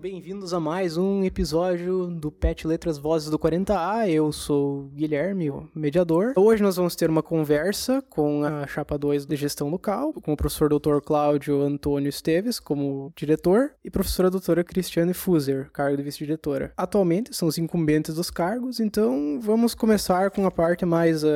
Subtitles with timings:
[0.00, 4.08] Bem-vindos a mais um episódio do Pet Letras Vozes do 40A.
[4.08, 6.34] Eu sou o Guilherme, o mediador.
[6.36, 10.36] Hoje nós vamos ter uma conversa com a chapa 2 de gestão local, com o
[10.36, 11.00] professor Dr.
[11.04, 16.72] Cláudio Antônio Esteves como diretor e professora doutora Cristiane Fuser, cargo de vice-diretora.
[16.76, 21.26] Atualmente são os incumbentes dos cargos, então vamos começar com a parte mais uh,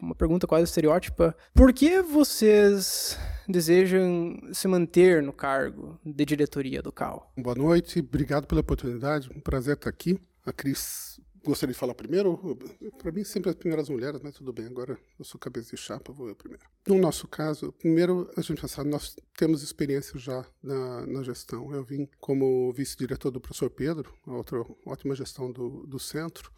[0.00, 1.34] uma pergunta quase estereótipa.
[1.52, 3.18] Por que vocês
[3.50, 7.32] desejam se manter no cargo de diretoria do CAL.
[7.36, 10.18] Boa noite, obrigado pela oportunidade, um prazer estar aqui.
[10.44, 12.58] A Cris gostaria de falar primeiro?
[12.98, 16.12] Para mim, sempre as primeiras mulheres, mas tudo bem, agora eu sou cabeça de chapa,
[16.12, 16.64] vou eu primeiro.
[16.86, 21.72] No nosso caso, primeiro a gente pensar, nós temos experiência já na, na gestão.
[21.74, 26.52] Eu vim como vice-diretor do professor Pedro, outra ótima gestão do, do centro.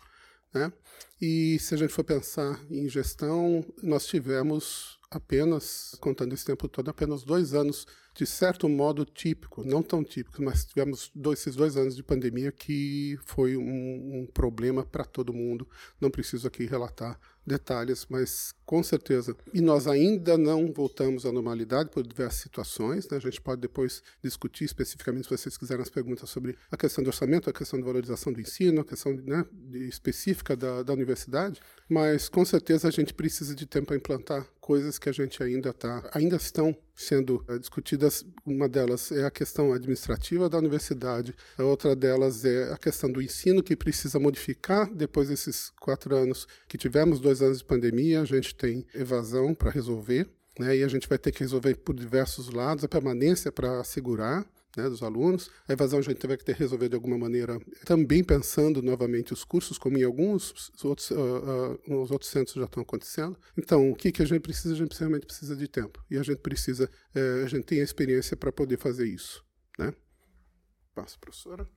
[0.52, 0.73] Né?
[1.20, 6.88] E se a gente for pensar em gestão, nós tivemos apenas, contando esse tempo todo,
[6.88, 11.77] apenas dois anos de certo modo típico, não tão típico, mas tivemos dois, esses dois
[11.77, 15.67] anos de pandemia que foi um, um problema para todo mundo.
[16.00, 19.36] Não preciso aqui relatar detalhes, mas com certeza.
[19.52, 23.08] E nós ainda não voltamos à normalidade por diversas situações.
[23.08, 23.16] Né?
[23.16, 27.08] A gente pode depois discutir especificamente, se vocês quiserem, as perguntas sobre a questão do
[27.08, 31.60] orçamento, a questão da valorização do ensino, a questão né, específica da, da universidade.
[31.88, 35.70] Mas com certeza a gente precisa de tempo para implantar coisas que a gente ainda
[35.70, 38.24] está, ainda estão sendo uh, discutidas.
[38.46, 43.20] Uma delas é a questão administrativa da universidade, a outra delas é a questão do
[43.20, 48.25] ensino que precisa modificar depois desses quatro anos que tivemos, dois anos de pandemia, a
[48.25, 50.28] gente tem evasão para resolver.
[50.58, 54.47] Né, e a gente vai ter que resolver por diversos lados a permanência para assegurar
[54.77, 55.50] né, dos alunos.
[55.69, 59.78] A evasão a gente que ter resolver de alguma maneira, também pensando novamente os cursos,
[59.78, 63.38] como em alguns outros, uh, uh, os outros centros já estão acontecendo.
[63.56, 64.75] Então, o que, que a gente precisa?
[64.75, 66.05] A gente realmente precisa de tempo.
[66.10, 69.44] E a gente precisa, uh, a gente tem a experiência para poder fazer isso.
[69.78, 69.94] Né?
[70.94, 71.69] Passo, professora.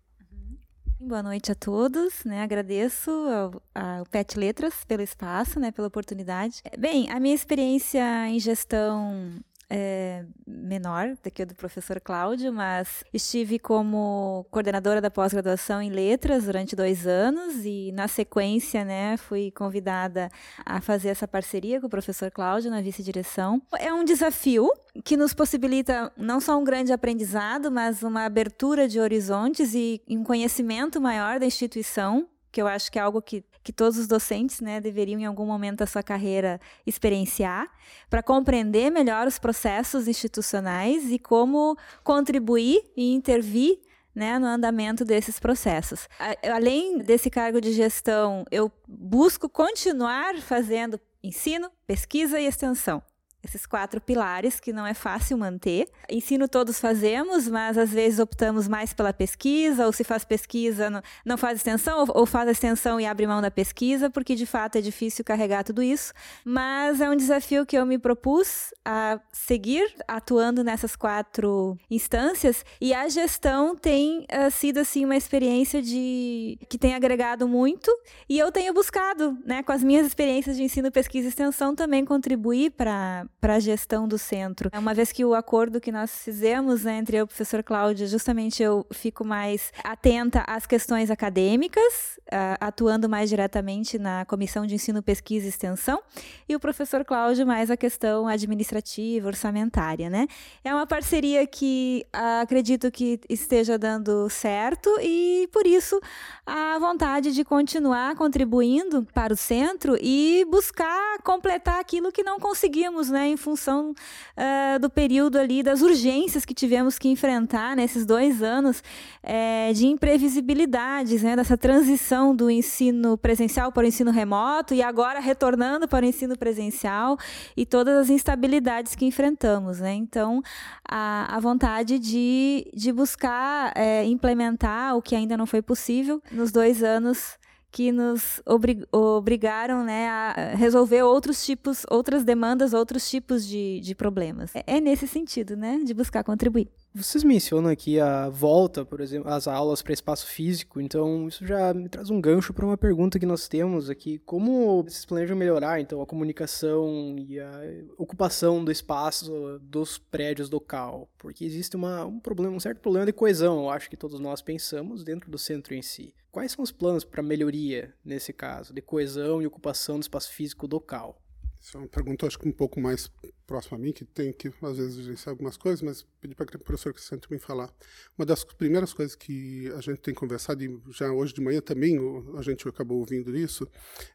[0.97, 2.41] Boa noite a todos, né?
[2.41, 5.69] Agradeço ao, ao PET Letras pelo espaço, né?
[5.69, 6.61] Pela oportunidade.
[6.79, 9.37] Bem, a minha experiência em gestão
[9.69, 15.89] é, menor do que o do professor Cláudio, mas estive como coordenadora da pós-graduação em
[15.89, 20.29] letras durante dois anos e, na sequência, né, fui convidada
[20.65, 23.61] a fazer essa parceria com o professor Cláudio na vice-direção.
[23.79, 24.69] É um desafio
[25.03, 30.23] que nos possibilita não só um grande aprendizado, mas uma abertura de horizontes e um
[30.23, 34.61] conhecimento maior da instituição que eu acho que é algo que, que todos os docentes
[34.61, 37.67] né, deveriam, em algum momento da sua carreira, experienciar,
[38.11, 43.79] para compreender melhor os processos institucionais e como contribuir e intervir
[44.13, 46.07] né, no andamento desses processos.
[46.43, 53.01] Além desse cargo de gestão, eu busco continuar fazendo ensino, pesquisa e extensão
[53.45, 55.87] esses quatro pilares que não é fácil manter.
[56.09, 61.37] Ensino todos fazemos, mas às vezes optamos mais pela pesquisa, ou se faz pesquisa, não
[61.37, 64.81] faz extensão, ou faz a extensão e abre mão da pesquisa, porque de fato é
[64.81, 66.13] difícil carregar tudo isso.
[66.43, 72.93] Mas é um desafio que eu me propus a seguir atuando nessas quatro instâncias, e
[72.93, 77.91] a gestão tem uh, sido assim uma experiência de que tem agregado muito,
[78.27, 82.03] e eu tenho buscado, né, com as minhas experiências de ensino, pesquisa e extensão também
[82.05, 84.69] contribuir para para a gestão do centro.
[84.77, 88.07] Uma vez que o acordo que nós fizemos né, entre eu e o professor Cláudio,
[88.07, 94.75] justamente eu fico mais atenta às questões acadêmicas, uh, atuando mais diretamente na Comissão de
[94.75, 96.01] Ensino, Pesquisa e Extensão,
[96.47, 100.09] e o professor Cláudio mais a questão administrativa, orçamentária.
[100.09, 100.27] Né?
[100.63, 105.99] É uma parceria que uh, acredito que esteja dando certo e, por isso,
[106.45, 113.09] a vontade de continuar contribuindo para o centro e buscar completar aquilo que não conseguimos
[113.15, 118.43] né, em função uh, do período ali, das urgências que tivemos que enfrentar nesses dois
[118.43, 118.83] anos
[119.23, 125.19] é, de imprevisibilidades, né, dessa transição do ensino presencial para o ensino remoto e agora
[125.19, 127.17] retornando para o ensino presencial
[127.55, 129.79] e todas as instabilidades que enfrentamos.
[129.79, 129.93] Né?
[129.93, 130.41] Então,
[130.87, 136.51] a, a vontade de, de buscar é, implementar o que ainda não foi possível nos
[136.51, 137.37] dois anos
[137.75, 143.93] que nos obrig obrigaram né, a resolver outros tipos, outras demandas, outros tipos de, de
[143.93, 144.55] problemas.
[144.55, 146.69] É, é nesse sentido, né, de buscar contribuir.
[146.95, 151.73] Vocês mencionam aqui a volta, por exemplo, às aulas para espaço físico, então isso já
[151.73, 154.17] me traz um gancho para uma pergunta que nós temos aqui.
[154.19, 157.51] Como vocês planejam melhorar, então, a comunicação e a
[157.97, 161.09] ocupação do espaço dos prédios do CAL?
[161.17, 164.41] Porque existe uma, um problema, um certo problema de coesão, eu acho que todos nós
[164.41, 166.13] pensamos, dentro do centro em si.
[166.31, 170.65] Quais são os planos para melhoria, nesse caso, de coesão e ocupação do espaço físico
[170.65, 171.21] do CAL?
[171.59, 173.11] Isso é uma pergunta, acho que um pouco mais
[173.45, 176.59] próximo a mim, que tem que, às vezes, gerenciar algumas coisas, mas pedi para o
[176.59, 177.71] professor Cristiano também falar.
[178.17, 181.97] Uma das primeiras coisas que a gente tem conversado, e já hoje de manhã também
[182.37, 183.67] a gente acabou ouvindo isso,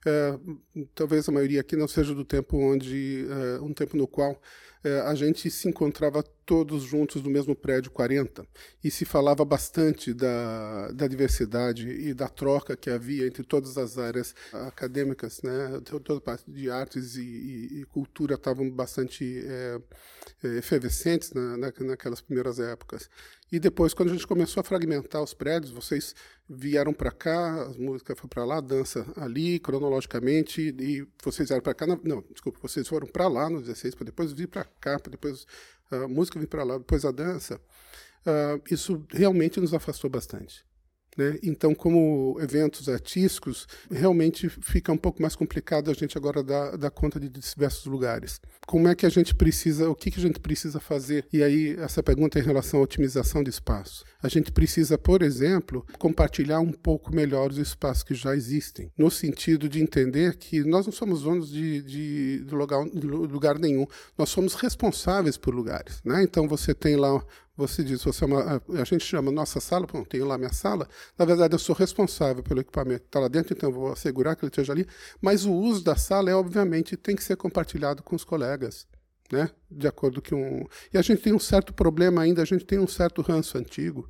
[0.07, 0.39] é,
[0.95, 4.41] talvez a maioria aqui não seja do tempo onde, é, um tempo no qual
[4.83, 8.47] é, a gente se encontrava todos juntos no mesmo prédio 40
[8.83, 13.99] e se falava bastante da, da diversidade e da troca que havia entre todas as
[13.99, 15.81] áreas acadêmicas, né?
[15.85, 19.81] toda parte de artes e, e, e cultura estavam bastante é,
[20.43, 23.09] é, efervescentes na, na, naquelas primeiras épocas.
[23.53, 26.15] E depois, quando a gente começou a fragmentar os prédios, vocês
[26.49, 31.63] vieram para cá, a música foi para lá, a dança ali, cronologicamente, e vocês vieram
[31.63, 31.87] para cá.
[31.87, 35.47] Não, desculpa, vocês foram para lá no 16, para depois vir para cá, para depois
[35.91, 37.61] a música vir para lá, depois a dança.
[38.21, 40.65] Uh, isso realmente nos afastou bastante.
[41.17, 41.39] Né?
[41.43, 46.91] Então, como eventos artísticos, realmente fica um pouco mais complicado a gente agora dar, dar
[46.91, 48.41] conta de diversos lugares.
[48.67, 51.27] Como é que a gente precisa, o que, que a gente precisa fazer?
[51.33, 54.05] E aí, essa pergunta é em relação à otimização de espaço.
[54.23, 59.11] A gente precisa, por exemplo, compartilhar um pouco melhor os espaços que já existem, no
[59.11, 63.87] sentido de entender que nós não somos donos de, de, de, lugar, de lugar nenhum,
[64.17, 66.01] nós somos responsáveis por lugares.
[66.05, 66.23] Né?
[66.23, 67.21] Então, você tem lá
[67.67, 70.89] você diz, você é uma, a gente chama nossa sala, bom, tenho lá minha sala,
[71.19, 74.45] na verdade eu sou responsável pelo equipamento que está lá dentro, então vou assegurar que
[74.45, 74.87] ele esteja ali,
[75.21, 78.87] mas o uso da sala é, obviamente, tem que ser compartilhado com os colegas,
[79.31, 79.51] né?
[79.71, 80.67] De acordo com um...
[80.93, 84.09] E a gente tem um certo problema ainda, a gente tem um certo ranço antigo,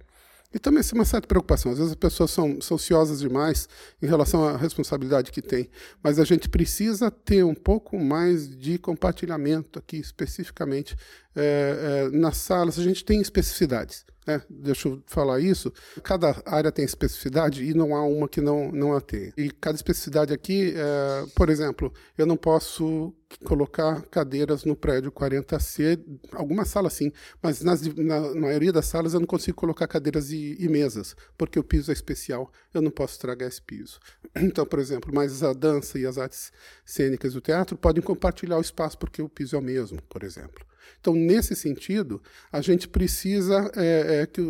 [0.53, 1.71] e também é uma certa preocupação.
[1.71, 3.69] Às vezes as pessoas são, são ansiosas demais
[4.03, 5.71] em relação à responsabilidade que tem.
[6.03, 10.97] Mas a gente precisa ter um pouco mais de compartilhamento aqui, especificamente
[11.35, 12.79] é, é, nas salas.
[12.79, 14.05] A gente tem especificidades.
[14.27, 14.43] Né?
[14.49, 15.73] Deixa eu falar isso.
[16.03, 19.33] Cada área tem especificidade e não há uma que não, não a tenha.
[19.37, 26.03] E cada especificidade aqui, é, por exemplo, eu não posso colocar cadeiras no prédio 40C,
[26.33, 30.57] algumas salas sim, mas nas, na maioria das salas eu não consigo colocar cadeiras e,
[30.59, 33.99] e, mesas, porque o piso é especial, eu não posso estragar esse piso.
[34.51, 36.53] Então, por exemplo, mas a dança e as artes
[36.85, 40.65] cênicas do teatro podem compartilhar o espaço porque o piso é o mesmo, por exemplo.
[41.01, 42.23] Então, nesse sentido,
[42.53, 44.41] a gente precisa é, é, que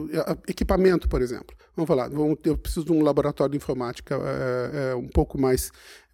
[0.48, 1.56] equipamento, por exemplo.
[1.76, 2.10] Vamos falar,
[2.44, 5.70] eu preciso de um laboratório de informática é, é, um pouco mais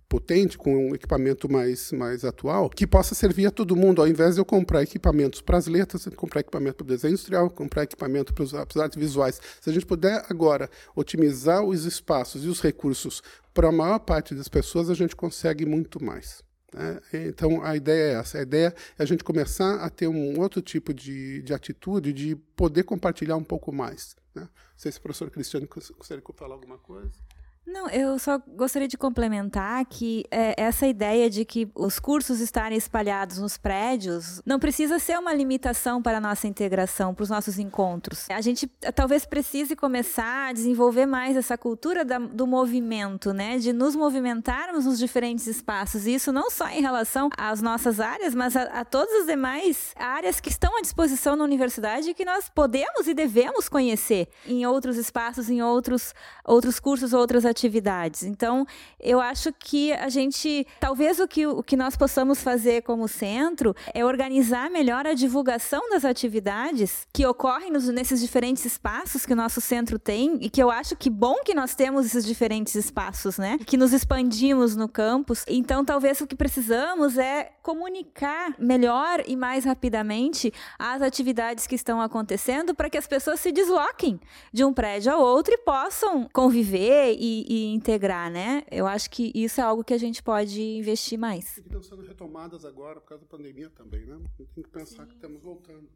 [0.08, 4.34] potente, com um equipamento mais, mais atual, que possa servir a todo mundo, ao invés
[4.34, 8.32] de eu comprar equipamentos para as letras, comprar equipamento para o desenho industrial, comprar equipamento
[8.32, 9.40] para, para as artes visuais.
[9.60, 13.22] Se a gente puder agora otimizar os espaços e os recursos
[13.52, 16.45] para a maior parte das pessoas, a gente consegue muito mais.
[16.72, 17.00] Né?
[17.12, 18.38] Então, a ideia é essa.
[18.38, 22.36] A ideia é a gente começar a ter um outro tipo de, de atitude, de
[22.56, 24.16] poder compartilhar um pouco mais.
[24.34, 24.42] Né?
[24.42, 27.18] Não sei se o professor Cristiano gostaria de falar alguma coisa.
[27.66, 32.78] Não, eu só gostaria de complementar que é, essa ideia de que os cursos estarem
[32.78, 37.58] espalhados nos prédios não precisa ser uma limitação para a nossa integração, para os nossos
[37.58, 38.30] encontros.
[38.30, 43.58] A gente eh, talvez precise começar a desenvolver mais essa cultura da, do movimento, né?
[43.58, 46.06] De nos movimentarmos nos diferentes espaços.
[46.06, 49.92] E isso não só em relação às nossas áreas, mas a, a todas as demais
[49.96, 54.64] áreas que estão à disposição na universidade e que nós podemos e devemos conhecer em
[54.64, 56.14] outros espaços, em outros,
[56.44, 58.22] outros cursos, outras atividades atividades.
[58.22, 58.66] Então,
[59.00, 63.74] eu acho que a gente, talvez o que, o que nós possamos fazer como centro
[63.94, 69.36] é organizar melhor a divulgação das atividades que ocorrem nos, nesses diferentes espaços que o
[69.36, 73.38] nosso centro tem e que eu acho que bom que nós temos esses diferentes espaços,
[73.38, 73.58] né?
[73.66, 75.44] Que nos expandimos no campus.
[75.48, 82.00] Então, talvez o que precisamos é comunicar melhor e mais rapidamente as atividades que estão
[82.00, 84.20] acontecendo para que as pessoas se desloquem
[84.52, 88.62] de um prédio ao outro e possam conviver e, e, integrar, né?
[88.70, 91.56] Eu acho que isso é algo que a gente pode investir mais.
[91.58, 94.18] E que estão sendo retomadas agora por causa da pandemia também, né?
[94.54, 95.08] Tem que pensar Sim.
[95.08, 95.88] que estamos voltando.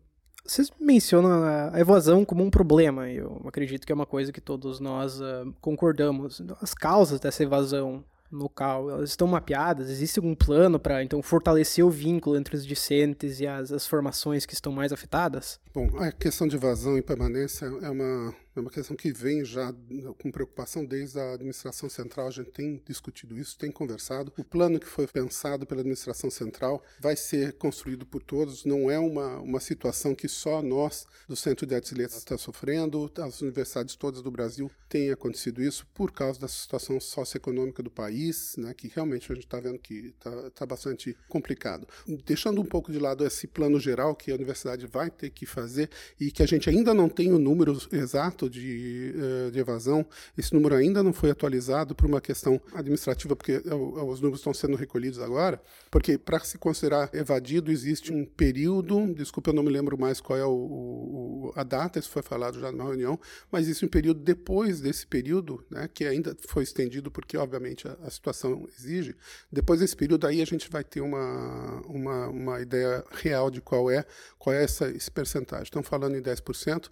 [0.44, 4.80] Vocês mencionam a evasão como um problema, eu acredito que é uma coisa que todos
[4.80, 6.42] nós uh, concordamos.
[6.62, 8.02] As causas dessa evasão
[8.32, 9.90] local, elas estão mapeadas?
[9.90, 14.46] Existe algum plano para então fortalecer o vínculo entre os discentes e as, as formações
[14.46, 15.60] que estão mais afetadas?
[15.74, 19.72] Bom, a questão de evasão e permanência é uma é uma questão que vem já
[20.18, 22.28] com preocupação desde a administração central.
[22.28, 24.32] A gente tem discutido isso, tem conversado.
[24.36, 28.64] O plano que foi pensado pela administração central vai ser construído por todos.
[28.64, 32.36] Não é uma, uma situação que só nós, do Centro de Artes e Letras, está
[32.36, 33.10] sofrendo.
[33.18, 38.10] As universidades todas do Brasil têm acontecido isso por causa da situação socioeconômica do país
[38.10, 41.86] país, né, que realmente a gente está vendo que está tá bastante complicado.
[42.24, 45.88] Deixando um pouco de lado esse plano geral que a universidade vai ter que fazer
[46.18, 50.06] e que a gente ainda não tem o número exato de, uh, de evasão,
[50.36, 54.54] esse número ainda não foi atualizado por uma questão administrativa, porque uh, os números estão
[54.54, 59.70] sendo recolhidos agora, porque para se considerar evadido existe um período, desculpa, eu não me
[59.70, 63.18] lembro mais qual é o, o, a data, isso foi falado já numa reunião,
[63.50, 67.96] mas existe um período depois desse período, né, que ainda foi estendido porque, obviamente, a,
[68.04, 69.14] a, situação exige.
[69.50, 73.90] Depois desse período, aí a gente vai ter uma, uma, uma ideia real de qual
[73.90, 74.04] é,
[74.38, 75.64] qual é essa, esse percentagem.
[75.64, 76.88] Estão falando em 10%.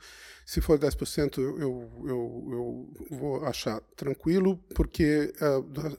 [0.48, 5.30] Se for 10%, eu, eu, eu, vou achar tranquilo, porque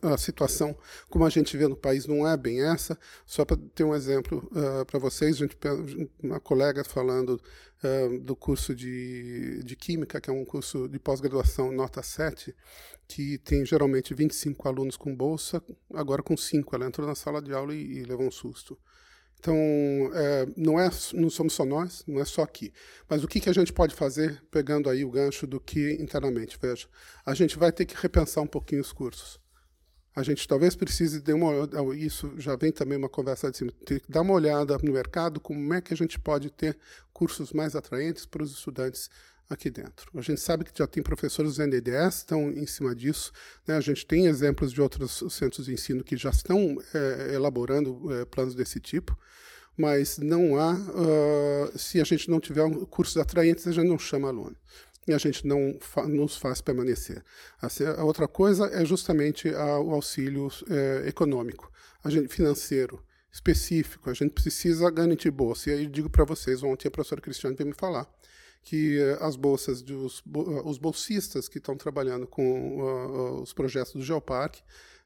[0.02, 0.76] a, a, situação,
[1.08, 2.98] como a gente vê no país, não é bem essa.
[3.28, 5.56] Só para ter um exemplo uh, para vocês, gente,
[6.24, 7.40] uma colega falando
[7.84, 12.56] uh, do curso de, de Química, que é um curso de pós-graduação nota 7,
[13.08, 15.62] que tem geralmente 25 alunos com bolsa,
[15.94, 16.76] agora com 5.
[16.76, 18.76] Ela entrou na sala de aula e, e levou um susto.
[19.40, 22.74] Então, é, não, é, não somos só nós, não é só aqui.
[23.08, 26.58] Mas o que, que a gente pode fazer, pegando aí o gancho do que internamente?
[26.62, 26.88] Veja,
[27.26, 29.40] a gente vai ter que repensar um pouquinho os cursos.
[30.14, 34.02] A gente talvez precise de uma isso já vem também uma conversa de cima, ter
[34.02, 36.78] que dar uma olhada no mercado, como é que a gente pode ter
[37.14, 39.10] cursos mais atraentes para os estudantes
[39.50, 40.12] aqui dentro.
[40.16, 43.32] A gente sabe que já tem professores do NDS estão em cima disso.
[43.68, 43.76] Né?
[43.76, 48.26] A gente tem exemplos de outros centros de ensino que já estão é, elaborando é,
[48.26, 49.18] planos desse tipo,
[49.76, 53.98] mas não há, uh, se a gente não tiver um cursos atraentes, a gente não
[53.98, 54.56] chama aluno.
[55.08, 57.24] E a gente não fa nos faz permanecer.
[57.62, 61.72] Assim, a outra coisa é justamente a, o auxílio é, econômico,
[62.04, 63.02] a gente, financeiro,
[63.32, 64.10] específico.
[64.10, 65.70] A gente precisa garantir bolsa.
[65.70, 68.06] E aí digo para vocês, ontem a professora Cristiane veio me falar
[68.70, 73.94] que eh, as bolsas dos eh, os bolsistas que estão trabalhando com uh, os projetos
[73.94, 74.62] do Geoparque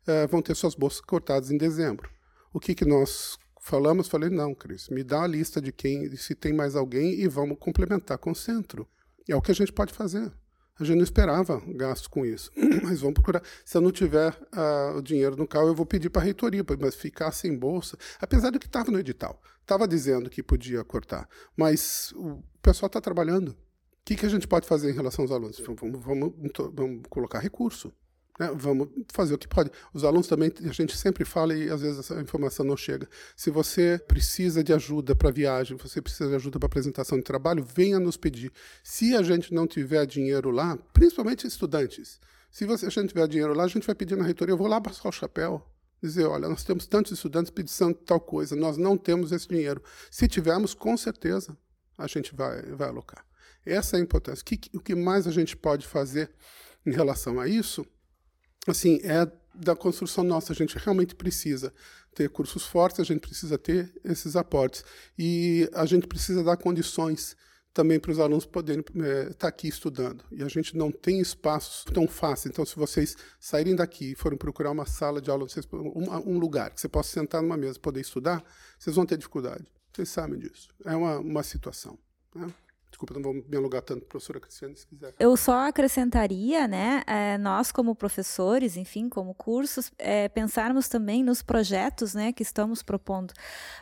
[0.06, 2.10] uh, vão ter suas bolsas cortadas em dezembro.
[2.52, 4.10] O que, que nós falamos?
[4.10, 7.58] Falei, não, Cris, me dá a lista de quem, se tem mais alguém e vamos
[7.58, 8.86] complementar com o centro.
[9.30, 10.30] É o que a gente pode fazer.
[10.80, 12.52] A gente não esperava gasto com isso,
[12.84, 13.44] mas vamos procurar.
[13.64, 16.66] Se eu não tiver uh, o dinheiro no carro, eu vou pedir para a reitoria,
[16.80, 21.30] mas ficar sem bolsa, apesar do que estava no edital, estava dizendo que podia cortar,
[21.56, 23.50] mas o pessoal está trabalhando.
[23.50, 25.62] O que, que a gente pode fazer em relação aos alunos?
[25.66, 26.34] Vamos, vamos,
[26.74, 27.94] vamos colocar recurso.
[28.40, 28.52] Né?
[28.56, 29.70] Vamos fazer o que pode.
[29.94, 33.08] Os alunos também, a gente sempre fala e às vezes essa informação não chega.
[33.36, 37.64] Se você precisa de ajuda para viagem, você precisa de ajuda para apresentação de trabalho,
[37.64, 38.52] venha nos pedir.
[38.84, 43.54] Se a gente não tiver dinheiro lá, principalmente estudantes, se você, a gente tiver dinheiro
[43.54, 45.66] lá, a gente vai pedir na reitoria, eu vou lá passar o chapéu.
[46.02, 49.82] Dizer, olha, nós temos tantos estudantes pedindo tal coisa, nós não temos esse dinheiro.
[50.12, 51.58] Se tivermos, com certeza,
[51.98, 53.26] a gente vai, vai alocar.
[53.66, 54.42] Essa é a importância.
[54.42, 56.30] O que, o que mais a gente pode fazer
[56.86, 57.86] em relação a isso
[58.68, 60.54] assim, é da construção nossa.
[60.54, 61.74] A gente realmente precisa
[62.14, 64.84] ter cursos fortes, a gente precisa ter esses aportes.
[65.18, 67.36] E a gente precisa dar condições
[67.74, 70.24] também para os alunos poderem estar é, tá aqui estudando.
[70.32, 72.52] E a gente não tem espaços tão fáceis.
[72.54, 76.38] Então, se vocês saírem daqui e forem procurar uma sala de aula, vocês, um, um,
[76.38, 78.44] lugar que você possa sentar numa mesa e poder estudar,
[78.78, 79.66] vocês vão ter dificuldade.
[79.92, 80.70] Vocês sabem disso.
[80.86, 81.98] É uma, uma situação.
[82.36, 82.48] Né?
[83.04, 85.14] Desculpa, não vou me alugar tanto, professora Cristiane, se quiser.
[85.20, 91.42] Eu só acrescentaria, né, é, nós como professores, enfim, como cursos, é, pensarmos também nos
[91.42, 93.34] projetos, né, que estamos propondo.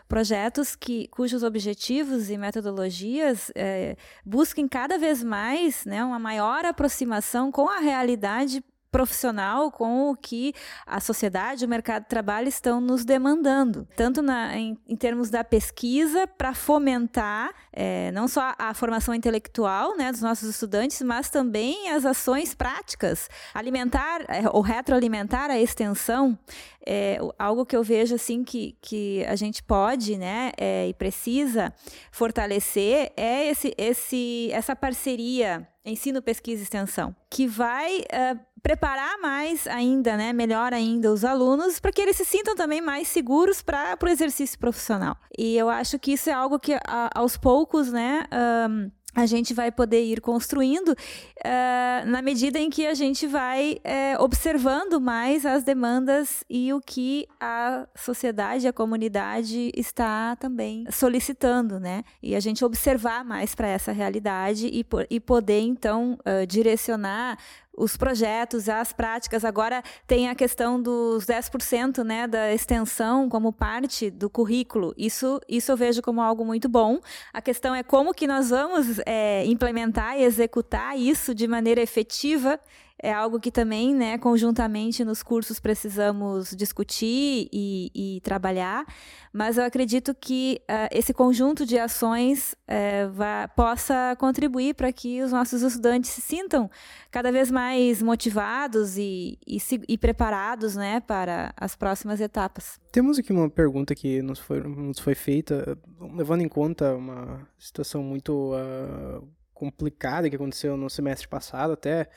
[0.08, 7.52] Projetos que, cujos objetivos e metodologias é, busquem cada vez mais, né, uma maior aproximação
[7.52, 10.54] com a realidade profissional com o que
[10.86, 15.44] a sociedade, o mercado de trabalho estão nos demandando, tanto na, em, em termos da
[15.44, 21.90] pesquisa para fomentar é, não só a formação intelectual né, dos nossos estudantes, mas também
[21.90, 26.38] as ações práticas, alimentar é, ou retroalimentar a extensão,
[26.86, 31.74] é, algo que eu vejo assim que, que a gente pode né, é, e precisa
[32.12, 39.66] fortalecer é esse, esse, essa parceria ensino, pesquisa e extensão, que vai uh, preparar mais
[39.66, 43.98] ainda, né, melhor ainda os alunos, para que eles se sintam também mais seguros para
[44.02, 45.18] o exercício profissional.
[45.38, 47.61] E eu acho que isso é algo que a, aos poucos,
[47.92, 48.26] né,
[48.70, 53.78] um, a gente vai poder ir construindo uh, na medida em que a gente vai
[53.80, 61.80] uh, observando mais as demandas e o que a sociedade, a comunidade está também solicitando,
[61.80, 62.04] né?
[62.24, 67.38] E a gente observar mais para essa realidade e, e poder, então, uh, direcionar
[67.82, 69.44] os projetos, as práticas.
[69.44, 74.94] Agora tem a questão dos 10% né, da extensão como parte do currículo.
[74.96, 77.00] Isso, isso eu vejo como algo muito bom.
[77.34, 82.60] A questão é como que nós vamos é, implementar e executar isso de maneira efetiva
[83.02, 88.86] é algo que também, né, conjuntamente nos cursos precisamos discutir e, e trabalhar,
[89.34, 95.22] mas eu acredito que uh, esse conjunto de ações uh, vá, possa contribuir para que
[95.22, 96.70] os nossos estudantes se sintam
[97.10, 102.80] cada vez mais motivados e, e, se, e preparados, né, para as próximas etapas.
[102.92, 108.04] Temos aqui uma pergunta que nos foi, nos foi feita, levando em conta uma situação
[108.04, 109.28] muito uh,
[109.62, 112.10] complicada que aconteceu no semestre passado até.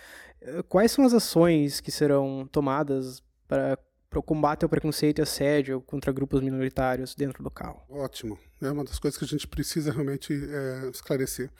[0.44, 3.78] Eh, quais são as ações que serão tomadas para,
[4.10, 7.84] para o combate ao preconceito e assédio contra grupos minoritários dentro do CAL?
[7.88, 8.38] Ótimo.
[8.60, 11.50] É uma das coisas que a gente precisa realmente é, esclarecer.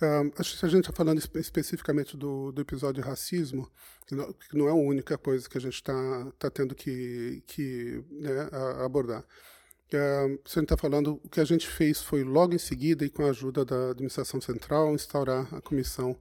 [0.00, 3.70] Uh, a gente está falando espe especificamente do, do episódio de racismo,
[4.06, 7.42] que não, que não, é a única coisa que a gente está tá tendo que,
[7.46, 8.48] que né,
[8.84, 9.24] abordar.
[9.92, 13.24] Uh, você está falando, o que a gente fez foi logo em seguida, e com
[13.24, 16.18] a ajuda da administração central, instaurar a comissão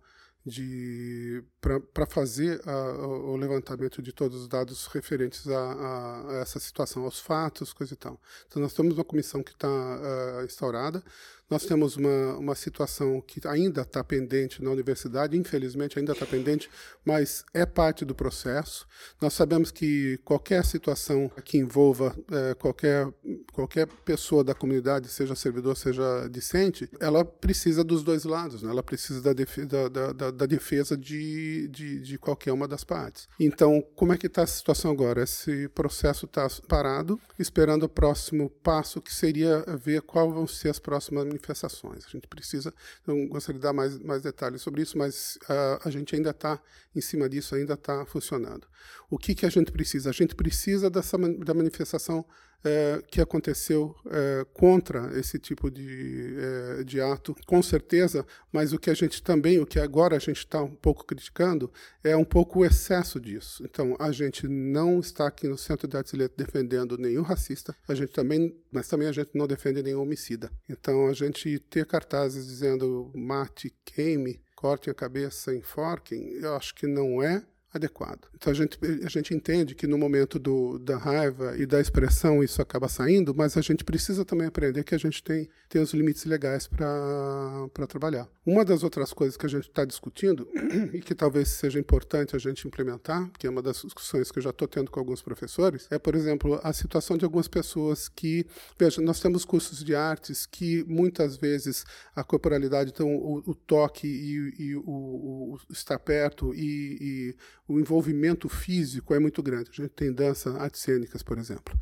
[1.63, 7.05] para fazer a, o levantamento de todos os dados referentes a, a, a, essa situação,
[7.05, 8.19] aos fatos, coisa e tal.
[8.47, 11.01] Então, nós temos uma comissão que está uh, ah, instaurada.
[11.49, 16.67] Nós temos uma, uma situação que ainda está pendente na universidade, infelizmente ainda está pendente,
[17.05, 18.87] mas é parte do processo.
[19.21, 23.07] Nós sabemos que qualquer situação que envolva é, qualquer,
[23.51, 28.71] qualquer pessoa da comunidade, seja servidor, seja discente, ela precisa dos dois lados, né?
[28.71, 33.27] ela precisa da, da, da, da defesa de, de, de, qualquer uma das partes.
[33.39, 35.23] Então, como é que está a situação agora?
[35.23, 40.79] Esse processo está parado, esperando o próximo passo, que seria ver qual vão ser as
[40.79, 42.05] próximas manifestações.
[42.05, 42.73] A gente precisa,
[43.05, 46.59] não gostaria de dar mais, mais detalhes sobre isso, mas uh, a gente ainda está
[46.95, 48.67] em cima disso, ainda está funcionando.
[49.09, 50.09] O que, que a gente precisa?
[50.09, 52.25] A gente precisa dessa, da manifestação
[52.63, 58.79] é, que aconteceu é, contra esse tipo de, é, de ato, com certeza, mas o
[58.79, 61.71] que a gente também, o que agora a gente está um pouco criticando,
[62.03, 63.63] é um pouco o excesso disso.
[63.65, 68.13] Então, a gente não está aqui no Centro de Artes defendendo nenhum racista, a gente
[68.13, 70.49] também, mas também a gente não defende nenhum homicida.
[70.69, 76.87] Então, a gente ter cartazes dizendo mate, queime, cortem a cabeça, enforquem, eu acho que
[76.87, 77.43] não é
[77.73, 78.27] adequado.
[78.35, 82.43] Então a gente, a gente entende que no momento do, da raiva e da expressão
[82.43, 85.93] isso acaba saindo, mas a gente precisa também aprender que a gente tem, tem os
[85.93, 88.27] limites legais para trabalhar.
[88.45, 90.47] Uma das outras coisas que a gente está discutindo
[90.93, 94.43] e que talvez seja importante a gente implementar, que é uma das discussões que eu
[94.43, 98.45] já estou tendo com alguns professores, é, por exemplo, a situação de algumas pessoas que,
[98.77, 104.07] veja, nós temos cursos de artes que muitas vezes a corporalidade, então o, o toque
[104.07, 107.35] e, e o, o, estar perto e, e
[107.67, 109.69] o envolvimento físico é muito grande.
[109.71, 111.77] A gente tem dança, artes cênicas, por exemplo.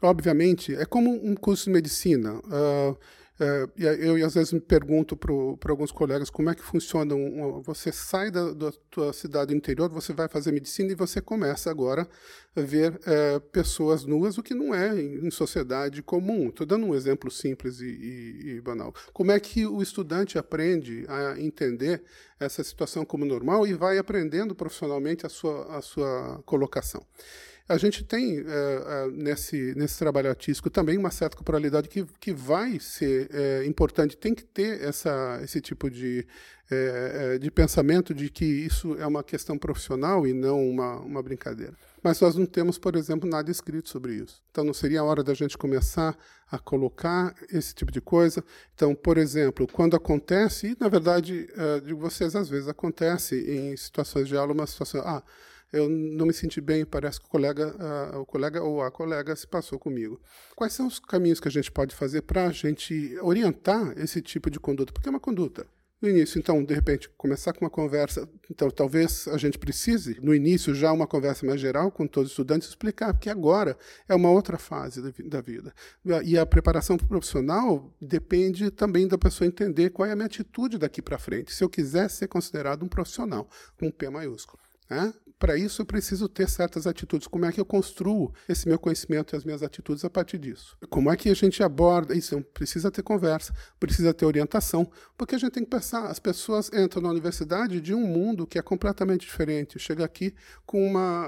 [0.00, 2.34] Obviamente, é como um curso de medicina.
[2.34, 2.98] Uh,
[3.42, 3.66] é,
[4.00, 7.12] eu, às vezes me pergunto para alguns colegas como é que funciona.
[7.12, 11.68] Um, você sai da, da tua cidade interior, você vai fazer medicina e você começa
[11.68, 12.08] agora
[12.54, 16.50] a ver é, pessoas nuas, o que não é em, em sociedade comum.
[16.50, 18.94] Estou dando um exemplo simples e, e, e, banal.
[19.12, 22.04] Como é que o estudante aprende a entender
[22.38, 27.04] essa situação como normal e vai aprendendo profissionalmente a sua, a sua colocação?
[27.72, 32.30] A gente tem é, é, nesse, nesse trabalho artístico também uma certa corporalidade que, que
[32.30, 36.26] vai ser é, importante, tem que ter essa, esse tipo de,
[37.40, 41.74] de pensamento de que isso é uma questão profissional e não uma, uma brincadeira.
[42.02, 44.42] Mas nós não temos, por exemplo, nada escrito sobre isso.
[44.50, 46.16] Então não seria a hora da gente começar
[46.50, 48.42] a colocar esse tipo de coisa.
[48.74, 51.46] Então, por exemplo, quando acontece, e na verdade,
[51.84, 55.22] de vocês às vezes acontece em situações de aula, uma situação, ah,
[55.72, 57.74] eu não me senti bem, parece que o colega,
[58.18, 60.20] o colega ou a colega se passou comigo.
[60.54, 64.50] Quais são os caminhos que a gente pode fazer para a gente orientar esse tipo
[64.50, 64.92] de conduta?
[64.92, 65.66] Porque é uma conduta.
[66.00, 68.28] No início, então, de repente, começar com uma conversa.
[68.50, 72.32] Então, talvez a gente precise, no início, já uma conversa mais geral com todos os
[72.32, 75.72] estudantes, explicar que agora é uma outra fase da vida.
[76.24, 81.00] E a preparação profissional depende também da pessoa entender qual é a minha atitude daqui
[81.00, 84.60] para frente, se eu quiser ser considerado um profissional, com um P maiúsculo.
[84.90, 85.14] Né?
[85.42, 87.26] Para isso, eu preciso ter certas atitudes.
[87.26, 90.76] Como é que eu construo esse meu conhecimento e as minhas atitudes a partir disso?
[90.88, 92.40] Como é que a gente aborda isso?
[92.54, 97.02] Precisa ter conversa, precisa ter orientação, porque a gente tem que pensar: as pessoas entram
[97.02, 99.80] na universidade de um mundo que é completamente diferente.
[99.80, 100.32] Chega aqui
[100.64, 101.26] com, uma,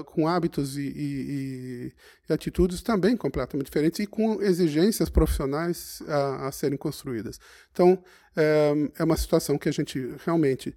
[0.00, 1.92] uh, com hábitos e, e,
[2.28, 7.40] e, atitudes também completamente diferentes e com exigências profissionais a, a serem construídas.
[7.72, 8.04] Então,
[8.36, 10.76] é, é uma situação que a gente realmente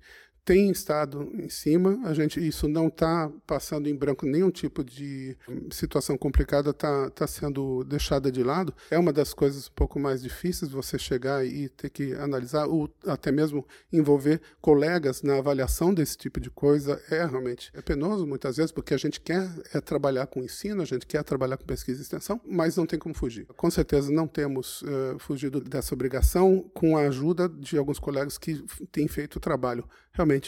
[0.50, 5.38] tem estado em cima, a gente isso não está passando em branco nenhum tipo de
[5.70, 8.74] situação complicada, está tá sendo deixada de lado.
[8.90, 12.90] É uma das coisas um pouco mais difíceis você chegar e ter que analisar, ou
[13.06, 17.00] até mesmo envolver colegas na avaliação desse tipo de coisa.
[17.12, 20.86] É realmente é penoso muitas vezes, porque a gente quer é, trabalhar com ensino, a
[20.86, 23.46] gente quer trabalhar com pesquisa e extensão, mas não tem como fugir.
[23.56, 28.66] Com certeza não temos uh, fugido dessa obrigação com a ajuda de alguns colegas que
[28.92, 30.39] têm feito o trabalho realmente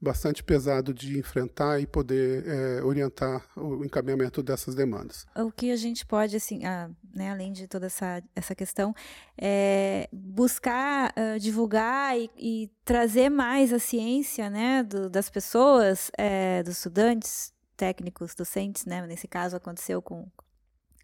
[0.00, 5.26] bastante pesado de enfrentar e poder é, orientar o encaminhamento dessas demandas.
[5.34, 8.94] O que a gente pode, assim, ah, né, além de toda essa, essa questão,
[9.40, 16.62] é buscar uh, divulgar e, e, trazer mais a ciência né, do, das pessoas, é,
[16.62, 20.28] dos estudantes, técnicos, docentes, né, nesse caso aconteceu com,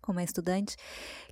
[0.02, 0.76] como é estudante,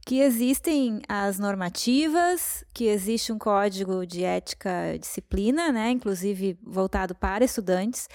[0.07, 7.45] que existem as normativas, que existe um código de ética disciplina, né, inclusive voltado para
[7.45, 8.09] estudantes,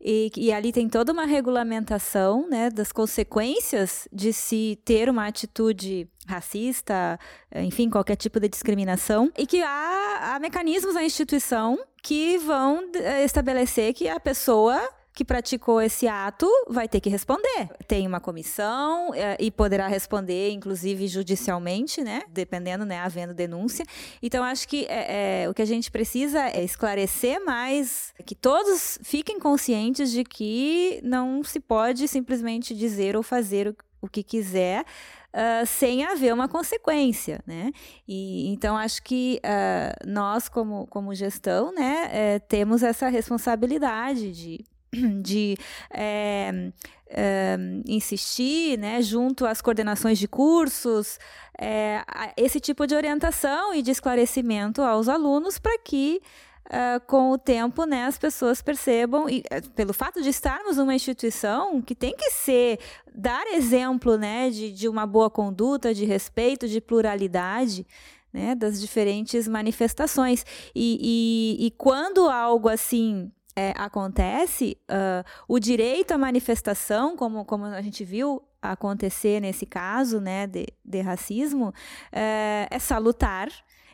[0.00, 6.08] e, e, ali tem toda uma regulamentação né, das consequências de se ter uma atitude
[6.24, 7.18] racista,
[7.56, 13.24] enfim, qualquer tipo de discriminação, e que há, há mecanismos na instituição que vão eh,
[13.24, 14.80] estabelecer que a pessoa
[15.18, 17.68] que praticou esse ato vai ter que responder.
[17.88, 22.22] Tem uma comissão é, e poderá responder, inclusive judicialmente, né?
[22.28, 23.00] Dependendo, né?
[23.00, 23.84] Havendo denúncia.
[24.22, 28.96] Então, acho que é, é, o que a gente precisa é esclarecer mais, que todos
[29.02, 34.84] fiquem conscientes de que não se pode simplesmente dizer ou fazer o, o que quiser.
[35.28, 37.70] Uh, sem haver uma consequência, né?
[38.08, 44.64] E, então, acho que uh, nós, como, como gestão, né, é, temos essa responsabilidade de
[45.22, 45.56] de
[45.90, 46.70] é,
[47.08, 51.18] é, insistir, né, junto às coordenações de cursos,
[51.58, 52.02] é,
[52.36, 56.20] esse tipo de orientação e de esclarecimento aos alunos para que
[56.68, 60.94] Uh, com o tempo, né, as pessoas percebam, e uh, pelo fato de estarmos numa
[60.94, 62.78] instituição que tem que ser,
[63.14, 67.86] dar exemplo, né, de, de uma boa conduta, de respeito, de pluralidade,
[68.30, 70.44] né, das diferentes manifestações.
[70.74, 77.64] E, e, e quando algo assim é, acontece, uh, o direito à manifestação, como, como
[77.64, 81.74] a gente viu acontecer nesse caso né, de, de racismo,
[82.12, 83.48] é, é salutar,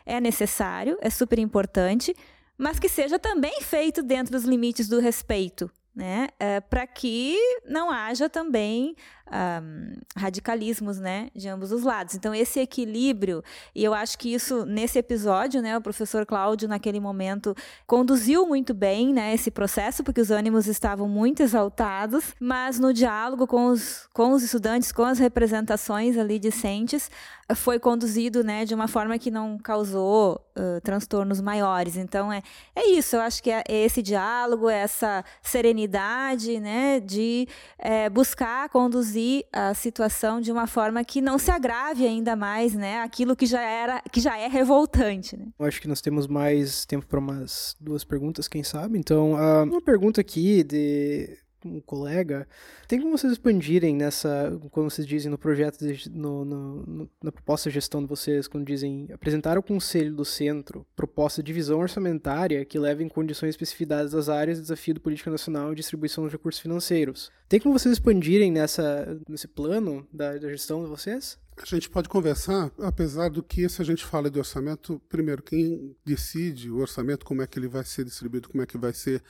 [0.04, 2.14] é necessário, é super importante,
[2.58, 6.28] mas que seja também feito dentro dos limites do respeito, né?
[6.38, 7.34] É, para que
[7.66, 8.94] não haja também
[9.34, 12.14] um, radicalismos, né, de ambos os lados.
[12.14, 13.42] Então esse equilíbrio
[13.74, 17.54] e eu acho que isso nesse episódio, né, o professor Cláudio naquele momento
[17.86, 23.46] conduziu muito bem, né, esse processo porque os ânimos estavam muito exaltados, mas no diálogo
[23.46, 27.10] com os com os estudantes, com as representações ali discentes,
[27.54, 31.96] foi conduzido, né, de uma forma que não causou uh, transtornos maiores.
[31.96, 32.42] Então é
[32.74, 33.16] é isso.
[33.16, 39.44] Eu acho que é, é esse diálogo, essa serenidade, né, de é, buscar conduzir conduzir
[39.52, 43.00] a situação de uma forma que não se agrave ainda mais, né?
[43.00, 45.46] Aquilo que já era, que já é revoltante, né?
[45.58, 48.98] Eu acho que nós temos mais tempo para umas duas perguntas, quem sabe.
[48.98, 52.46] Então, uma pergunta aqui de um colega,
[52.86, 57.70] tem como vocês expandirem nessa, quando vocês dizem no projeto, de, no, no, na proposta
[57.70, 62.64] de gestão de vocês, quando dizem apresentar ao Conselho do Centro proposta de divisão orçamentária
[62.64, 66.32] que leve em condições especificidades das áreas de desafio de política nacional e distribuição dos
[66.32, 67.30] recursos financeiros.
[67.48, 71.38] Tem como vocês expandirem nessa, nesse plano da, da gestão de vocês?
[71.56, 75.96] A gente pode conversar, apesar do que, se a gente fala de orçamento, primeiro, quem
[76.04, 79.22] decide o orçamento, como é que ele vai ser distribuído, como é que vai ser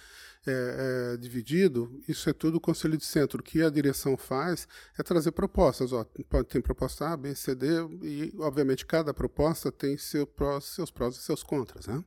[0.47, 3.41] é, é, dividido, isso é tudo o Conselho de Centro.
[3.41, 5.93] O que a direção faz é trazer propostas.
[5.93, 6.05] Ó,
[6.45, 7.67] ter proposta A, B, C, D,
[8.03, 10.29] e, obviamente, cada proposta tem seu
[10.61, 11.87] seus prós e seus contras.
[11.87, 12.03] Né?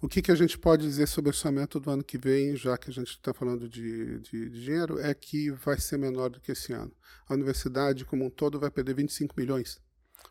[0.00, 2.78] O que, que a gente pode dizer sobre o orçamento do ano que vem, já
[2.78, 6.40] que a gente está falando de, de, de, dinheiro, é que vai ser menor do
[6.40, 6.92] que esse ano.
[7.28, 9.80] A universidade, como um todo, vai perder 25 milhões.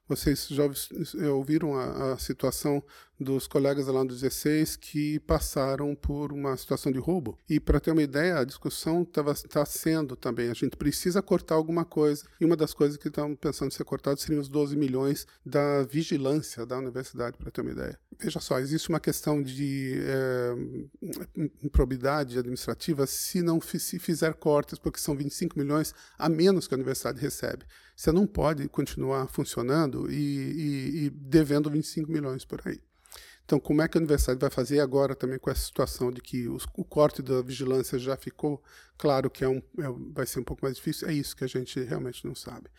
[0.08, 0.64] Vocês já
[1.32, 2.82] ouviram a, a situação
[3.20, 7.38] dos colegas lá do 16 que passaram por uma situação de roubo.
[7.50, 11.84] E para ter uma ideia, a discussão está sendo também, a gente precisa cortar alguma
[11.84, 12.26] coisa.
[12.40, 16.66] E uma das coisas que estão pensando ser cortado seriam os 12 milhões da vigilância
[16.66, 18.00] da universidade, para ter uma ideia.
[18.20, 20.54] Veja só, existe uma questão de é,
[21.64, 26.78] improbidade administrativa se não se fizer cortes, porque são 25 milhões a menos que a
[26.78, 27.66] universidade recebe.
[27.98, 32.80] Você não pode continuar funcionando e, e, e devendo 25 milhões por aí.
[33.44, 36.48] Então, como é que a universidade vai fazer agora também com essa situação de que
[36.48, 38.62] os, o corte da vigilância já ficou
[38.98, 41.08] claro que é um, é, vai ser um pouco mais difícil?
[41.08, 42.70] É isso que a gente realmente não sabe.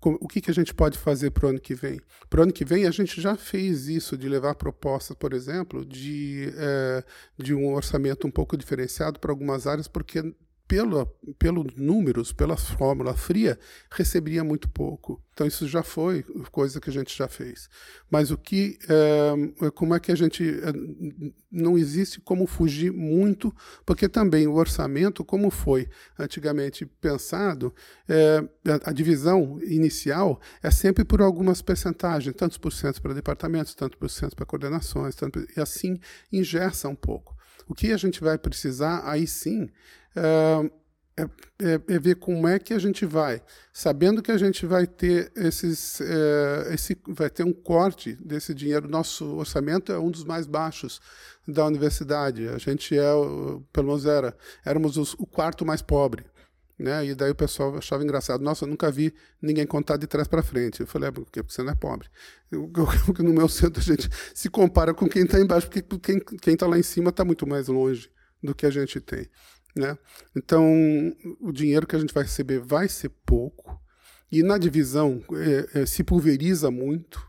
[0.00, 2.00] Como, o que, que a gente pode fazer para o ano que vem?
[2.28, 5.84] Para o ano que vem, a gente já fez isso de levar propostas, por exemplo,
[5.84, 7.04] de, é,
[7.38, 10.34] de um orçamento um pouco diferenciado para algumas áreas, porque
[10.74, 11.06] pelo,
[11.38, 13.56] pelos números, pela fórmula fria,
[13.92, 15.22] receberia muito pouco.
[15.32, 17.68] Então isso já foi coisa que a gente já fez.
[18.10, 20.72] Mas o que, é, como é que a gente é,
[21.50, 23.54] não existe como fugir muito,
[23.86, 27.72] porque também o orçamento, como foi antigamente pensado,
[28.08, 28.42] é,
[28.84, 34.10] a divisão inicial é sempre por algumas percentagens, tantos por cento para departamentos, tantos por
[34.10, 36.00] cento para coordenações, tanto, e assim
[36.32, 37.32] ingessa um pouco.
[37.66, 39.70] O que a gente vai precisar aí sim
[40.16, 40.70] é,
[41.16, 43.40] é, é, ver como é que a gente vai,
[43.72, 48.88] sabendo que a gente vai ter esses, é, esse, vai ter um corte desse dinheiro.
[48.88, 51.00] Nosso orçamento é um dos mais baixos
[51.46, 52.48] da universidade.
[52.48, 53.12] A gente é,
[53.72, 56.24] pelo menos era, éramos os, o quarto mais pobre.
[56.76, 57.06] Né?
[57.06, 58.42] E daí o pessoal achava engraçado.
[58.42, 60.80] Nossa, eu nunca vi ninguém contar de trás para frente.
[60.80, 62.08] Eu falei, é, porque você não é pobre.
[62.50, 66.54] Eu, eu, no meu centro a gente se compara com quem está embaixo, porque quem
[66.54, 68.10] está lá em cima está muito mais longe
[68.42, 69.28] do que a gente tem.
[69.74, 69.98] Né?
[70.36, 70.64] Então,
[71.40, 73.80] o dinheiro que a gente vai receber vai ser pouco,
[74.30, 77.20] e na divisão é, é, se pulveriza muito,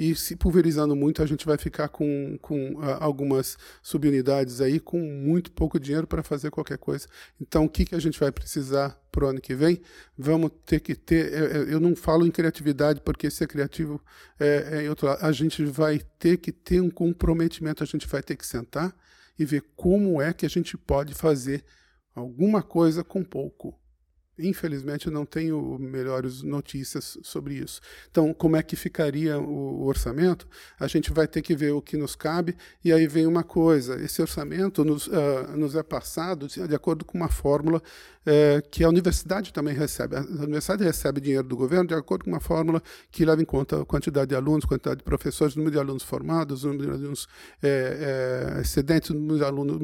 [0.00, 4.98] e se pulverizando muito, a gente vai ficar com, com uh, algumas subunidades aí com
[4.98, 7.06] muito pouco dinheiro para fazer qualquer coisa.
[7.38, 9.82] Então, o que, que a gente vai precisar para o ano que vem?
[10.16, 11.30] Vamos ter que ter.
[11.34, 14.02] É, é, eu não falo em criatividade, porque ser criativo
[14.38, 15.22] é, é outro lado.
[15.22, 18.96] A gente vai ter que ter um comprometimento, a gente vai ter que sentar
[19.38, 21.62] e ver como é que a gente pode fazer
[22.14, 23.78] alguma coisa com pouco.
[24.42, 27.80] Infelizmente, não tenho melhores notícias sobre isso.
[28.10, 30.48] Então, como é que ficaria o, orçamento?
[30.78, 34.02] A gente vai ter que ver o que nos cabe, e aí vem uma coisa:
[34.02, 37.82] esse orçamento nos, uh, nos é passado de acordo com uma fórmula
[38.26, 40.16] uh, que a universidade também recebe.
[40.16, 43.82] A universidade recebe dinheiro do governo de acordo com uma fórmula que leva em conta
[43.82, 47.28] a quantidade de alunos, quantidade de professores, número de alunos formados, número de alunos
[47.62, 49.78] é, é, excedentes, número de, alunos,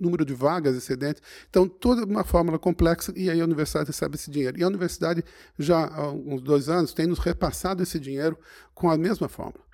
[0.00, 1.22] número de vagas excedentes.
[1.48, 4.58] Então, toda uma fórmula complexa, e aí a universidade recebe esse dinheiro.
[4.58, 5.24] E a universidade,
[5.58, 8.38] já há uns dois anos, tem nos repassado esse dinheiro
[8.74, 9.65] com a mesma forma.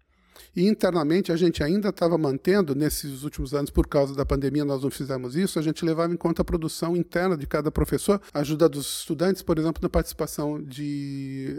[0.54, 4.82] E internamente a gente ainda estava mantendo, nesses últimos anos, por causa da pandemia, nós
[4.82, 8.40] não fizemos isso, a gente levava em conta a produção interna de cada professor, a
[8.40, 11.56] ajuda dos estudantes, por exemplo, na participação de,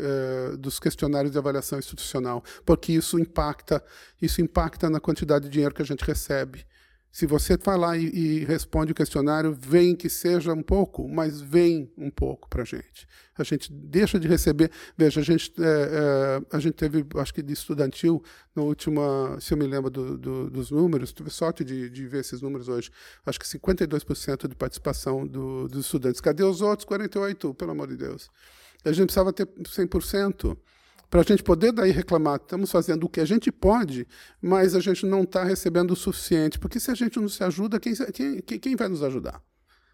[0.54, 3.84] uh, dos questionários de avaliação institucional, porque isso impacta,
[4.22, 6.66] isso impacta na quantidade de dinheiro que a gente recebe.
[7.14, 11.40] Se você vai lá e, e, responde o questionário, vem que seja um pouco, mas
[11.40, 13.08] vem um pouco para a gente.
[13.38, 14.72] A gente deixa de receber.
[14.98, 18.24] Veja, a gente, é, é, a gente teve, acho que de estudantil,
[18.56, 22.22] na última, se eu me lembro do, do, dos números, tive sorte de, de, ver
[22.22, 22.90] esses números hoje,
[23.24, 26.20] acho que 52% de participação do, dos estudantes.
[26.20, 28.28] Cadê os outros 48%, pelo amor de Deus?
[28.84, 30.58] A gente precisava ter 100%
[31.14, 34.08] para a gente poder daí reclamar, estamos fazendo o que a gente pode,
[34.42, 37.80] mas a gente não está recebendo o suficiente, porque se a gente não se ajuda,
[37.80, 37.94] quem,
[38.42, 39.40] quem, quem vai nos ajudar?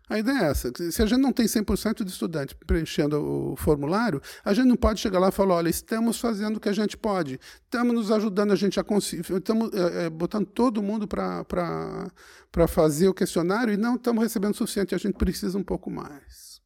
[0.07, 0.71] A ideia é essa.
[0.89, 5.01] Se a gente não tem 100% de estudante preenchendo o formulário, a gente não pode
[5.01, 8.53] chegar lá e falar: olha, estamos fazendo o que a gente pode, estamos nos ajudando
[8.53, 14.23] a gente conseguir, estamos é, botando todo mundo para fazer o questionário e não estamos
[14.23, 16.58] recebendo o suficiente, a gente precisa um pouco mais.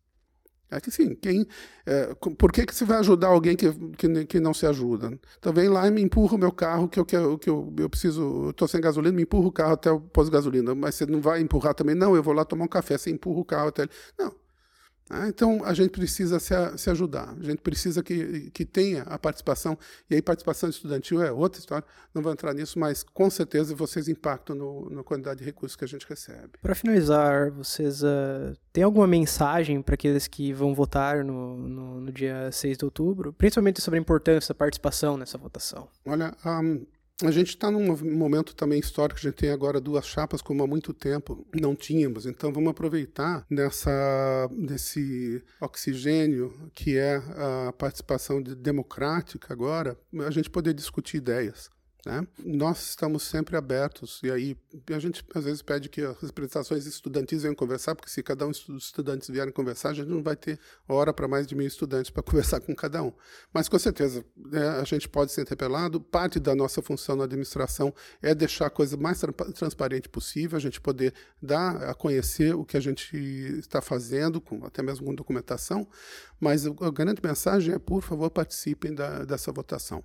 [0.72, 1.46] É que sim, quem,
[1.86, 5.20] é, por que, que você vai ajudar alguém que, que, que, não se ajuda?
[5.38, 7.72] Então vem lá e me empurra o meu carro, que eu, que eu, que eu,
[7.78, 10.74] eu preciso, estou sem gasolina, me empurra o carro até o pós gasolina.
[10.74, 11.94] Mas você não vai empurrar também?
[11.94, 13.92] Não, eu vou lá tomar um café, você empurra o carro até ele.
[14.18, 14.34] Não,
[15.10, 19.20] ah, então, a gente precisa se, se, ajudar, a gente precisa que, que tenha a
[19.20, 19.78] participação,
[20.10, 24.08] e aí participação estudantil é outra história, não vou entrar nisso, mas com certeza vocês
[24.08, 26.58] impactam no, na quantidade de recursos que a gente recebe.
[26.62, 32.12] Para finalizar, vocês uh, têm alguma mensagem para aqueles que vão votar no, no, no,
[32.12, 35.90] dia 6 de outubro, principalmente sobre a importância da participação nessa votação?
[36.06, 36.86] Olha, um,
[37.28, 40.68] a gente está num momento também histórico, a gente tem agora duas chapas como há
[40.68, 49.54] muito tempo não tínhamos, então vamos aproveitar nessa, desse oxigênio que é a participação democrática
[49.54, 51.70] agora, a gente poder discutir ideias.
[52.06, 52.28] Né?
[52.44, 54.58] Nós estamos sempre abertos, e aí
[54.92, 58.52] a gente às vezes pede que as representações estudantis venham conversar, porque se cada um
[58.52, 62.12] dos estudantes vierem conversar, a gente não vai ter hora para mais de mil estudantes
[62.12, 63.14] para conversar com cada um.
[63.54, 66.02] Mas com certeza né, a gente pode ser interpelado.
[66.02, 70.62] Parte da nossa função na administração é deixar a coisa mais tra transparente possível, a
[70.62, 75.16] gente poder dar a conhecer o que a gente está fazendo, com, até mesmo com
[75.16, 75.88] documentação.
[76.38, 80.04] Mas a grande mensagem é, por favor, participem da, dessa votação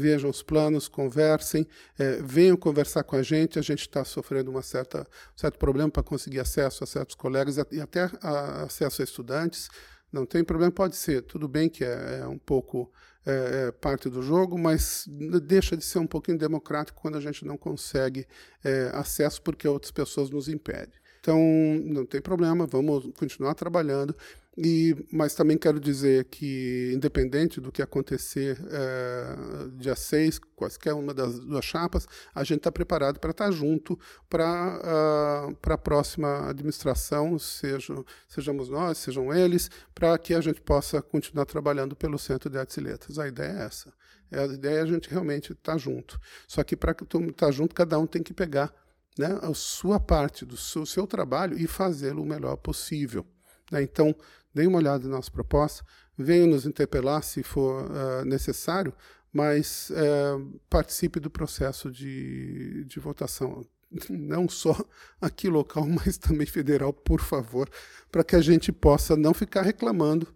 [0.00, 1.66] vejam os planos, conversem,
[1.98, 3.58] é, venham conversar com a gente.
[3.58, 7.56] A gente está sofrendo uma certa, um certo problema para conseguir acesso a certos colegas
[7.70, 9.68] e até a, acesso a estudantes.
[10.12, 11.22] Não tem problema, pode ser.
[11.22, 12.90] Tudo bem que é, é um pouco
[13.24, 15.04] é, é, parte do jogo, mas
[15.42, 18.26] deixa de ser um pouquinho democrático quando a gente não consegue
[18.64, 20.99] é, acesso porque outras pessoas nos impedem.
[21.20, 21.38] Então,
[21.84, 24.14] não tem problema, vamos continuar trabalhando.
[24.56, 29.36] E, mas também quero dizer que, independente do que acontecer é,
[29.76, 33.98] dia 6, quaisquer uma das duas chapas, a gente está preparado para estar tá junto
[34.28, 37.94] para uh, a próxima administração, seja,
[38.28, 42.76] sejamos nós, sejam eles, para que a gente possa continuar trabalhando pelo Centro de Artes
[42.76, 43.18] e Letras.
[43.18, 43.92] A ideia é essa.
[44.32, 46.20] A ideia é a gente realmente estar tá junto.
[46.46, 48.74] Só que para estar tá junto, cada um tem que pegar
[49.18, 53.26] né, a sua parte do seu, seu trabalho e fazê-lo o melhor possível.
[53.70, 53.82] Né?
[53.82, 54.14] Então,
[54.54, 55.84] dê uma olhada na nossa proposta,
[56.16, 58.92] venha nos interpelar se for uh, necessário,
[59.32, 63.64] mas uh, participe do processo de, de votação,
[64.10, 64.76] não só
[65.20, 67.68] aqui local, mas também federal, por favor,
[68.10, 70.26] para que a gente possa não ficar reclamando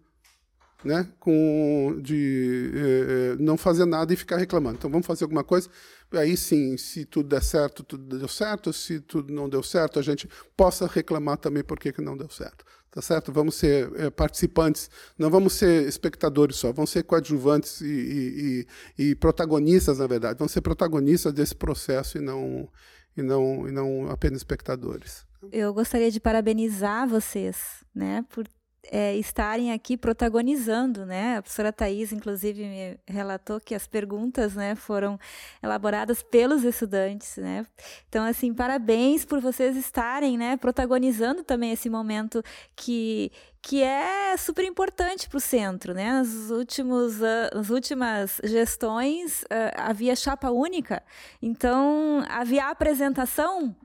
[0.85, 4.77] né, com de eh, eh, não fazer nada e ficar reclamando.
[4.77, 5.67] Então vamos fazer alguma coisa.
[6.11, 8.71] Aí sim, se tudo der certo, tudo deu certo.
[8.71, 12.63] Se tudo não deu certo, a gente possa reclamar também por que não deu certo.
[12.91, 13.31] Tá certo?
[13.33, 18.67] Vamos ser eh, participantes, não vamos ser espectadores só, vamos ser coadjuvantes e, e,
[18.97, 20.37] e, e protagonistas, na verdade.
[20.37, 22.69] Vamos ser protagonistas desse processo e não,
[23.17, 25.25] e não, e não apenas espectadores.
[25.51, 28.47] Eu gostaria de parabenizar vocês, né, por
[28.91, 31.37] é, estarem aqui protagonizando, né?
[31.37, 35.19] A professora Thais, inclusive, me relatou que as perguntas, né, foram
[35.61, 37.65] elaboradas pelos estudantes, né?
[38.09, 42.43] Então, assim, parabéns por vocês estarem, né, protagonizando também esse momento
[42.75, 43.31] que
[43.67, 46.11] que é super importante para o centro, né?
[46.13, 49.43] Nas, últimos, nas últimas gestões
[49.75, 51.01] havia chapa única,
[51.41, 53.75] então havia a apresentação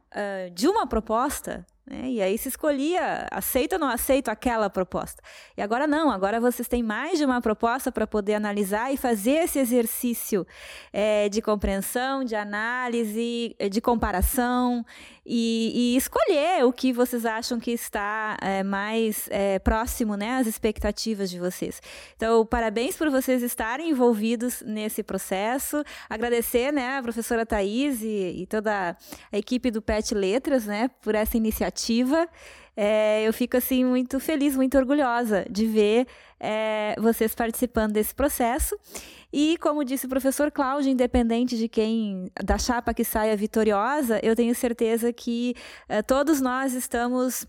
[0.54, 2.08] de uma proposta, né?
[2.08, 5.20] E aí se escolhia, aceita ou não aceita aquela proposta.
[5.56, 9.42] E agora não, agora vocês têm mais de uma proposta para poder analisar e fazer
[9.42, 10.46] esse exercício
[10.92, 14.84] é, de compreensão, de análise, de comparação
[15.26, 20.46] e, e, escolher o que vocês acham que está é, mais é, próximo né, às
[20.46, 21.80] expectativas de vocês.
[22.16, 25.82] Então, parabéns por vocês estarem envolvidos nesse processo.
[26.08, 28.96] Agradecer né, a professora Thais e, e toda
[29.32, 31.79] a equipe do PET Letras né, por essa iniciativa.
[32.76, 36.06] É, eu fico assim muito feliz, muito orgulhosa de ver
[36.38, 38.78] é, vocês participando desse processo.
[39.32, 44.34] E, como disse o professor Cláudio, independente de quem, da chapa que saia vitoriosa, eu
[44.34, 45.54] tenho certeza que
[45.88, 47.46] uh, todos nós estamos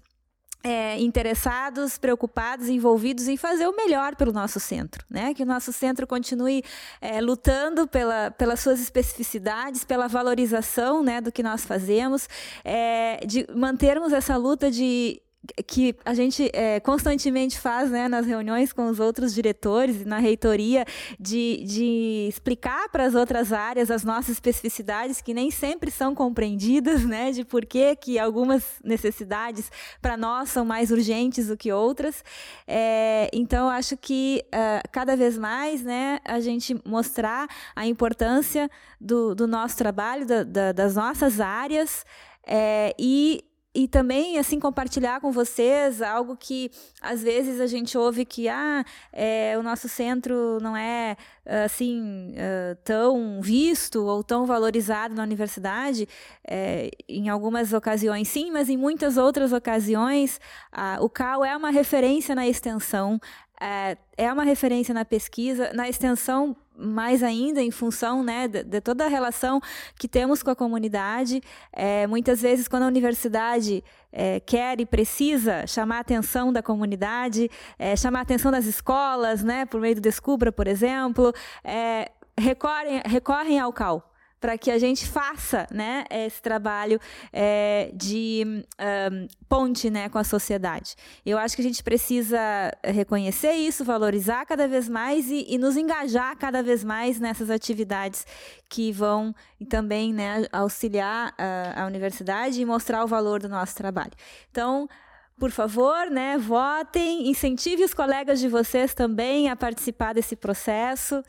[0.64, 5.34] é, interessados, preocupados, envolvidos em fazer o melhor pelo nosso centro, né?
[5.34, 6.64] Que o nosso centro continue
[7.00, 12.28] é, lutando pela, pelas suas especificidades, pela valorização, né, do que nós fazemos,
[12.64, 15.22] é, de mantermos essa luta de
[15.66, 20.20] que a gente é, constantemente faz né, nas reuniões com os outros diretores e na
[20.20, 20.86] reitoria
[21.20, 27.04] de, de explicar para as outras áreas as nossas especificidades que nem sempre são compreendidas,
[27.04, 32.24] né, de por que, que algumas necessidades para nós são mais urgentes do que outras.
[32.68, 39.34] É, então, acho que uh, cada vez mais né, a gente mostrar a importância do,
[39.34, 42.06] do nosso trabalho, da, da, das nossas áreas
[42.46, 46.70] é, e e também assim compartilhar com vocês algo que
[47.02, 52.76] às vezes a gente ouve que ah é, o nosso centro não é assim uh,
[52.84, 56.08] tão visto ou tão valorizado na universidade.
[56.48, 60.40] É, em algumas ocasiões sim mas em muitas outras ocasiões
[60.74, 63.20] uh, o CAL é uma referência na extensão
[63.60, 68.82] é, é uma referência na pesquisa na extensão mais ainda em função né, de, de,
[68.82, 69.62] toda a relação
[69.98, 71.42] que temos com a comunidade.
[71.72, 77.50] É, muitas vezes, quando a universidade é, quer e precisa chamar a atenção da comunidade,
[77.78, 83.02] é, chamar a atenção das escolas, né, por meio do Descubra, por exemplo, é, recorrem,
[83.06, 84.11] recorrem ao CAL
[84.42, 87.00] para que a gente faça né, esse trabalho
[87.32, 90.96] é, de um, ponte né, com a sociedade.
[91.24, 92.40] Eu acho que a gente precisa
[92.84, 98.26] reconhecer isso, valorizar cada vez mais e, e nos engajar cada vez mais nessas atividades
[98.68, 99.34] que vão
[99.70, 104.14] também né, auxiliar a, a universidade e mostrar o valor do nosso trabalho.
[104.50, 104.90] Então,
[105.38, 111.24] por favor, né, votem, incentive os colegas de vocês também a participar desse processo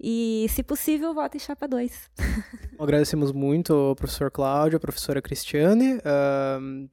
[0.00, 2.10] e, se possível, vote em chapa 2.
[2.78, 5.94] Agradecemos muito ao professor Cláudio, à professora Cristiane.
[5.98, 6.88] Uh,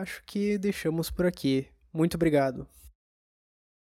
[0.00, 1.66] acho que deixamos por aqui.
[1.92, 2.66] Muito obrigado.